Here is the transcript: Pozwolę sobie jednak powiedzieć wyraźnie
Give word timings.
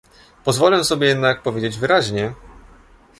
Pozwolę 0.43 0.83
sobie 0.83 1.07
jednak 1.07 1.41
powiedzieć 1.43 1.77
wyraźnie 1.77 2.33